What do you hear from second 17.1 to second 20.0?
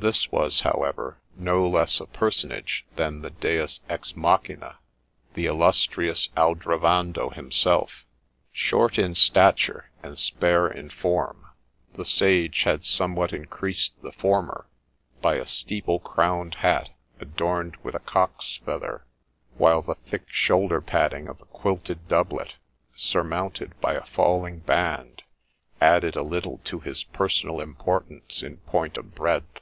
adorned with a cock's feather; while the